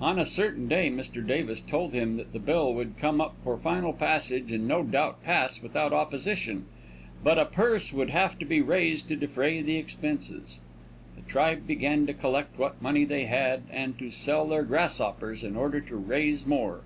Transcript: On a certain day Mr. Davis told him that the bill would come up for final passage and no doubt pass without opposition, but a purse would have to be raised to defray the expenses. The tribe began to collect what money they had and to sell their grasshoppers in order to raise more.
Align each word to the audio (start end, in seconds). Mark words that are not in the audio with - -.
On 0.00 0.20
a 0.20 0.24
certain 0.24 0.68
day 0.68 0.88
Mr. 0.88 1.26
Davis 1.26 1.60
told 1.60 1.92
him 1.94 2.16
that 2.16 2.32
the 2.32 2.38
bill 2.38 2.72
would 2.74 2.96
come 2.96 3.20
up 3.20 3.34
for 3.42 3.56
final 3.56 3.92
passage 3.92 4.52
and 4.52 4.68
no 4.68 4.84
doubt 4.84 5.20
pass 5.24 5.60
without 5.60 5.92
opposition, 5.92 6.66
but 7.24 7.40
a 7.40 7.44
purse 7.44 7.92
would 7.92 8.10
have 8.10 8.38
to 8.38 8.44
be 8.44 8.60
raised 8.60 9.08
to 9.08 9.16
defray 9.16 9.60
the 9.62 9.74
expenses. 9.76 10.60
The 11.16 11.22
tribe 11.22 11.66
began 11.66 12.06
to 12.06 12.14
collect 12.14 12.56
what 12.56 12.80
money 12.80 13.04
they 13.04 13.24
had 13.24 13.64
and 13.68 13.98
to 13.98 14.12
sell 14.12 14.46
their 14.46 14.62
grasshoppers 14.62 15.42
in 15.42 15.56
order 15.56 15.80
to 15.80 15.96
raise 15.96 16.46
more. 16.46 16.82